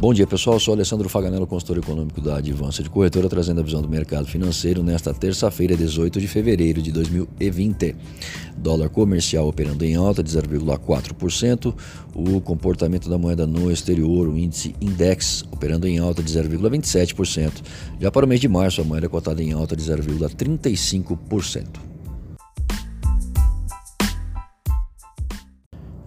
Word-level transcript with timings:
Bom 0.00 0.14
dia 0.14 0.26
pessoal, 0.26 0.56
eu 0.56 0.60
sou 0.60 0.72
Alessandro 0.72 1.10
Faganello, 1.10 1.46
consultor 1.46 1.76
econômico 1.76 2.22
da 2.22 2.38
Advança 2.38 2.82
de 2.82 2.88
Corretora, 2.88 3.28
trazendo 3.28 3.60
a 3.60 3.62
visão 3.62 3.82
do 3.82 3.88
mercado 3.88 4.26
financeiro 4.26 4.82
nesta 4.82 5.12
terça-feira, 5.12 5.76
18 5.76 6.18
de 6.18 6.26
fevereiro 6.26 6.80
de 6.80 6.90
2020. 6.90 7.94
Dólar 8.56 8.88
comercial 8.88 9.46
operando 9.46 9.84
em 9.84 9.96
alta 9.96 10.22
de 10.22 10.30
0,4%, 10.30 11.74
o 12.14 12.40
comportamento 12.40 13.10
da 13.10 13.18
moeda 13.18 13.46
no 13.46 13.70
exterior, 13.70 14.26
o 14.26 14.38
índice 14.38 14.74
Index, 14.80 15.44
operando 15.52 15.86
em 15.86 15.98
alta 15.98 16.22
de 16.22 16.32
0,27%. 16.32 17.52
Já 18.00 18.10
para 18.10 18.24
o 18.24 18.28
mês 18.28 18.40
de 18.40 18.48
março, 18.48 18.80
a 18.80 18.84
moeda 18.84 19.04
é 19.04 19.08
cotada 19.10 19.42
em 19.42 19.52
alta 19.52 19.76
de 19.76 19.82
0,35%. 19.82 21.89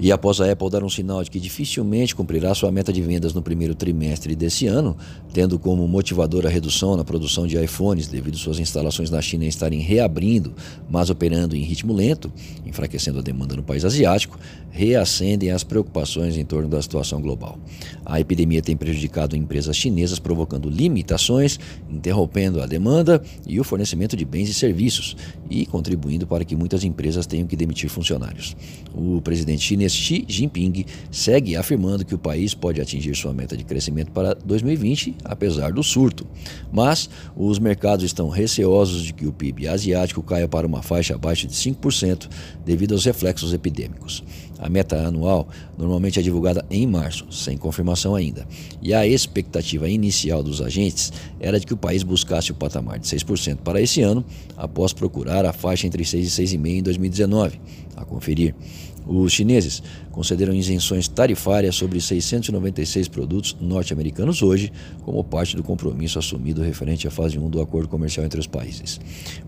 E 0.04 0.12
após 0.12 0.42
a 0.42 0.52
Apple 0.52 0.70
dar 0.70 0.84
um 0.84 0.90
sinal 0.90 1.24
de 1.24 1.32
que 1.32 1.40
dificilmente 1.40 2.14
cumprirá 2.14 2.54
sua 2.54 2.70
meta 2.70 2.92
de 2.92 3.02
vendas 3.02 3.34
no 3.34 3.42
primeiro 3.42 3.74
trimestre 3.74 4.36
desse 4.36 4.68
ano, 4.68 4.98
tendo 5.32 5.58
como 5.58 5.88
motivador 5.88 6.46
a 6.46 6.50
redução 6.50 6.98
na 6.98 7.06
produção 7.06 7.48
de 7.48 7.58
iPhones 7.64 8.10
devido 8.10 8.36
suas 8.36 8.60
instalações 8.60 9.10
na 9.10 9.22
China 9.22 9.46
estarem 9.46 9.80
reabrindo, 9.80 10.54
mas 10.90 11.10
operando 11.10 11.56
em 11.56 11.62
ritmo 11.62 11.94
lento, 11.94 12.30
enfraquecendo 12.66 13.20
a 13.20 13.22
demanda 13.22 13.56
no 13.56 13.64
país 13.64 13.86
asiático, 13.86 14.38
reacendem 14.72 15.52
as 15.52 15.64
preocupações 15.64 16.36
em 16.36 16.44
torno 16.44 16.68
da 16.68 16.82
situação 16.82 17.22
global. 17.22 17.58
A 18.06 18.20
epidemia 18.20 18.62
tem 18.62 18.76
prejudicado 18.76 19.38
empresas 19.38 19.78
chinesas, 19.78 20.20
provocando 20.20 20.70
limitações, 20.70 21.58
interrompendo 21.90 22.62
a 22.62 22.66
demanda 22.66 23.24
e 23.48 23.58
o 23.58 23.64
fornecimento 23.64 24.18
de 24.18 24.26
bens 24.26 24.50
e 24.50 24.54
serviços 24.54 25.16
e 25.50 25.66
contribuindo 25.66 26.28
para 26.28 26.44
que 26.44 26.58
muitas 26.58 26.84
empresas 26.84 27.26
tenham 27.26 27.48
que 27.48 27.56
demitir 27.56 27.90
funcionários. 27.90 28.54
O 28.94 29.22
presidente 29.22 29.64
chinês 29.64 29.93
Xi 29.94 30.26
Jinping 30.28 30.86
segue 31.12 31.56
afirmando 31.56 32.06
que 32.06 32.16
o 32.16 32.18
país 32.18 32.54
pode 32.54 32.82
atingir 32.82 33.16
sua 33.16 33.34
meta 33.34 33.56
de 33.56 33.64
crescimento 33.64 34.12
para 34.12 34.34
2020, 34.34 35.16
apesar 35.24 35.72
do 35.72 35.84
surto. 35.84 36.26
Mas 36.72 37.10
os 37.36 37.60
mercados 37.60 38.04
estão 38.04 38.30
receosos 38.30 39.04
de 39.04 39.14
que 39.14 39.26
o 39.26 39.34
PIB 39.34 39.68
asiático 39.68 40.24
caia 40.24 40.48
para 40.48 40.68
uma 40.68 40.82
faixa 40.82 41.16
abaixo 41.16 41.48
de 41.48 41.54
5% 41.54 42.30
devido 42.66 42.94
aos 42.94 43.06
reflexos 43.06 43.54
epidêmicos. 43.54 44.24
A 44.60 44.70
meta 44.70 44.96
anual 45.08 45.48
normalmente 45.78 46.20
é 46.20 46.22
divulgada 46.22 46.66
em 46.70 46.88
março, 46.88 47.30
sem 47.32 47.58
confirmação 47.58 48.16
ainda. 48.16 48.48
E 48.82 48.94
a 48.94 49.06
expectativa 49.06 49.90
inicial 49.90 50.42
dos 50.42 50.62
agentes 50.62 51.12
era 51.40 51.60
de 51.60 51.66
que 51.66 51.74
o 51.74 51.78
país 51.78 52.02
buscasse 52.02 52.52
o 52.52 52.56
patamar 52.56 52.98
de 52.98 53.06
6% 53.06 53.58
para 53.58 53.82
esse 53.82 54.02
ano, 54.02 54.24
após 54.56 54.94
procurar 54.94 55.46
a 55.46 55.52
faixa 55.52 55.86
entre 55.86 56.06
6 56.06 56.40
e 56.40 56.44
6,5% 56.44 56.68
em 56.68 56.82
2019. 56.82 57.60
A 57.96 58.06
conferir. 58.06 58.56
Os 59.06 59.32
chineses 59.32 59.82
concederam 60.12 60.54
isenções 60.54 61.08
tarifárias 61.08 61.76
sobre 61.76 62.00
696 62.00 63.08
produtos 63.08 63.56
norte-americanos 63.60 64.42
hoje, 64.42 64.72
como 65.04 65.24
parte 65.24 65.56
do 65.56 65.64
compromisso 65.64 66.20
assumido 66.20 66.62
referente 66.62 67.08
à 67.08 67.12
fase 67.12 67.38
1 67.38 67.50
do 67.50 67.62
acordo 67.62 67.88
comercial 67.88 68.26
entre 68.26 68.40
os 68.40 68.48
países. 68.48 69.00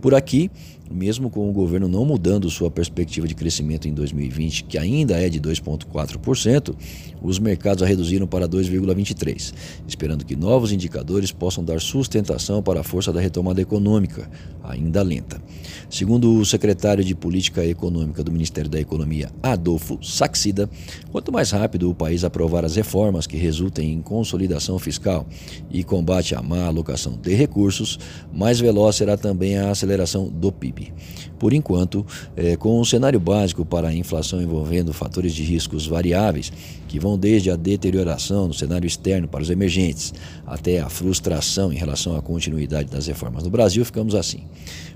Por 0.02 0.14
aqui, 0.14 0.52
mesmo 0.92 1.30
com 1.30 1.50
o 1.50 1.54
governo 1.54 1.88
não 1.88 2.06
mudando 2.06 2.50
sua 2.50 2.70
perspectiva 2.70 3.28
de 3.28 3.36
crescimento 3.36 3.88
em 3.88 3.94
2020, 3.94 4.66
que 4.66 4.78
ainda 4.78 5.16
é 5.16 5.30
de 5.30 5.40
2,4%, 5.40 6.76
os 7.22 7.40
mercados 7.40 7.84
a 7.84 7.86
reduziram 7.86 8.28
para 8.28 8.48
2,23%, 8.48 9.54
esperando 9.88 10.26
que 10.26 10.36
novos 10.36 10.72
indicadores 10.72 11.32
possam 11.32 11.64
dar 11.64 11.82
sustentação 11.82 12.62
para 12.62 12.82
a 12.82 12.84
força 12.84 13.12
da 13.12 13.20
retomada 13.20 13.62
econômica, 13.62 14.30
ainda 14.64 15.02
lenta. 15.02 15.42
Segundo 15.90 16.36
o 16.36 16.46
secretário 16.46 17.04
de 17.04 17.16
Política 17.16 17.66
Econômica 17.66 18.24
do 18.24 18.32
Ministério 18.32 18.70
da 18.70 18.80
Economia, 18.80 19.32
Adolfo 19.42 20.00
Saxida, 20.02 20.70
quanto 21.12 21.32
mais 21.32 21.52
rápido 21.52 21.90
o 21.90 21.96
país 21.96 22.24
aprovar 22.24 22.66
as 22.66 22.76
reformas 22.76 23.28
que 23.28 23.38
resultem 23.38 23.92
em 23.92 24.02
consolidação 24.02 24.78
fiscal 24.80 25.28
e 25.72 25.84
combate 25.84 26.36
à 26.36 26.42
má 26.42 26.66
alocação 26.66 27.14
de 27.14 27.34
recursos, 27.34 28.00
mais 28.34 28.60
veloz 28.60 28.96
será 28.96 29.18
também 29.18 29.58
a 29.58 29.70
aceleração 29.70 30.28
do 30.28 30.52
PIB. 30.76 30.94
Por 31.40 31.54
enquanto, 31.54 32.06
é, 32.36 32.56
com 32.56 32.80
um 32.80 32.86
cenário 32.86 33.20
básico 33.20 33.66
para 33.66 33.88
a 33.88 33.94
inflação 33.94 34.42
envolvendo 34.42 34.94
fatores 34.94 35.34
de 35.34 35.44
riscos 35.44 35.88
variáveis, 35.88 36.52
que 36.88 37.00
vão 37.00 37.18
desde 37.18 37.50
a 37.50 37.56
deterioração 37.56 38.48
no 38.48 38.54
cenário 38.54 38.88
externo 38.88 39.28
para 39.28 39.42
os 39.42 39.50
emergentes 39.50 40.14
até 40.46 40.80
a 40.80 40.90
frustração 40.90 41.74
em 41.74 41.76
relação 41.76 42.16
à 42.16 42.22
continuidade 42.22 42.90
das 42.90 43.08
reformas 43.08 43.44
no 43.44 43.50
Brasil, 43.50 43.84
ficamos 43.84 44.16
assim. 44.16 44.44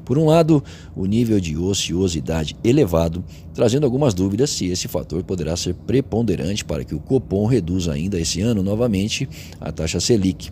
Por 0.06 0.18
um 0.18 0.26
lado, 0.26 0.64
o 0.96 1.06
nível 1.06 1.40
de 1.40 1.58
ociosidade 1.58 2.56
elevado, 2.64 3.24
trazendo 3.54 3.86
algumas 3.86 4.14
dúvidas 4.14 4.50
se 4.50 4.68
esse 4.68 4.88
fator 4.88 5.24
poderá 5.24 5.56
ser 5.56 5.76
preponderante 5.76 6.66
para 6.66 6.84
que 6.84 6.96
o 6.96 7.00
Copom 7.00 7.46
reduza 7.46 7.94
ainda 7.94 8.20
esse 8.20 8.42
ano 8.42 8.64
novamente 8.64 9.30
a 9.60 9.72
taxa 9.72 10.00
Selic 10.00 10.52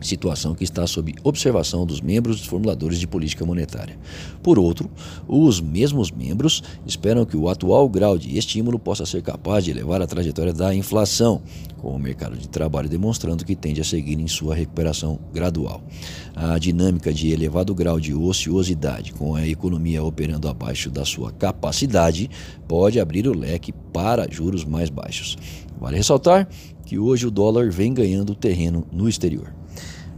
situação 0.00 0.54
que 0.54 0.64
está 0.64 0.86
sob 0.86 1.14
observação 1.22 1.86
dos 1.86 2.00
membros 2.00 2.38
dos 2.38 2.46
formuladores 2.46 2.98
de 2.98 3.06
política 3.06 3.44
monetária. 3.44 3.98
Por 4.42 4.58
outro, 4.58 4.90
os 5.26 5.60
mesmos 5.60 6.10
membros 6.10 6.62
esperam 6.86 7.24
que 7.24 7.36
o 7.36 7.48
atual 7.48 7.88
grau 7.88 8.18
de 8.18 8.36
estímulo 8.36 8.78
possa 8.78 9.06
ser 9.06 9.22
capaz 9.22 9.64
de 9.64 9.70
elevar 9.70 10.02
a 10.02 10.06
trajetória 10.06 10.52
da 10.52 10.74
inflação, 10.74 11.42
com 11.78 11.94
o 11.94 11.98
mercado 11.98 12.36
de 12.36 12.48
trabalho 12.48 12.88
demonstrando 12.88 13.44
que 13.44 13.54
tende 13.54 13.80
a 13.80 13.84
seguir 13.84 14.18
em 14.18 14.28
sua 14.28 14.54
recuperação 14.54 15.18
gradual. 15.32 15.82
A 16.34 16.58
dinâmica 16.58 17.12
de 17.12 17.30
elevado 17.30 17.74
grau 17.74 17.98
de 17.98 18.14
ociosidade, 18.14 19.12
com 19.12 19.34
a 19.34 19.46
economia 19.46 20.02
operando 20.02 20.48
abaixo 20.48 20.90
da 20.90 21.04
sua 21.04 21.32
capacidade, 21.32 22.30
pode 22.66 23.00
abrir 23.00 23.26
o 23.26 23.36
leque 23.36 23.72
para 23.92 24.30
juros 24.30 24.64
mais 24.64 24.90
baixos. 24.90 25.36
Vale 25.78 25.96
ressaltar 25.96 26.48
que 26.84 26.98
hoje 26.98 27.26
o 27.26 27.30
dólar 27.30 27.70
vem 27.70 27.92
ganhando 27.92 28.34
terreno 28.34 28.86
no 28.92 29.08
exterior. 29.08 29.52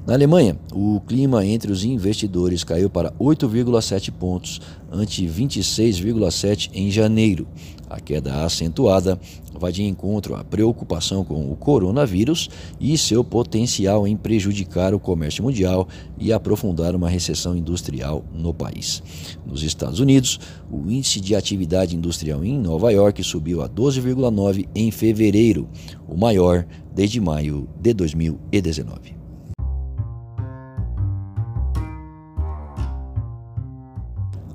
Na 0.08 0.14
Alemanha, 0.14 0.58
o 0.72 1.02
clima 1.02 1.44
entre 1.44 1.70
os 1.70 1.84
investidores 1.84 2.64
caiu 2.64 2.88
para 2.88 3.12
8,7 3.20 4.10
pontos, 4.10 4.58
ante 4.90 5.26
26,7 5.26 6.70
em 6.72 6.90
janeiro. 6.90 7.46
A 7.90 8.00
queda 8.00 8.42
acentuada 8.42 9.20
vai 9.52 9.70
de 9.70 9.82
encontro 9.82 10.34
à 10.34 10.42
preocupação 10.42 11.22
com 11.22 11.52
o 11.52 11.54
coronavírus 11.54 12.48
e 12.80 12.96
seu 12.96 13.22
potencial 13.22 14.08
em 14.08 14.16
prejudicar 14.16 14.94
o 14.94 14.98
comércio 14.98 15.44
mundial 15.44 15.86
e 16.18 16.32
aprofundar 16.32 16.96
uma 16.96 17.10
recessão 17.10 17.54
industrial 17.54 18.24
no 18.32 18.54
país. 18.54 19.02
Nos 19.44 19.62
Estados 19.62 20.00
Unidos, 20.00 20.40
o 20.70 20.90
índice 20.90 21.20
de 21.20 21.34
atividade 21.34 21.94
industrial 21.94 22.42
em 22.42 22.58
Nova 22.58 22.90
York 22.90 23.22
subiu 23.22 23.60
a 23.60 23.68
12,9 23.68 24.66
em 24.74 24.90
fevereiro, 24.90 25.68
o 26.08 26.16
maior 26.16 26.64
desde 26.94 27.20
maio 27.20 27.68
de 27.78 27.92
2019. 27.92 29.17